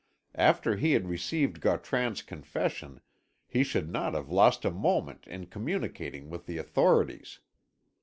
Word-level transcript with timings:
After 0.33 0.77
he 0.77 0.93
had 0.93 1.07
received 1.07 1.61
Gautran's 1.61 2.23
confession 2.23 3.01
he 3.47 3.63
should 3.63 3.87
not 3.91 4.15
have 4.15 4.31
lost 4.31 4.65
a 4.65 4.71
moment 4.71 5.27
in 5.27 5.45
communicating 5.45 6.27
with 6.27 6.47
the 6.47 6.57
authorities. 6.57 7.37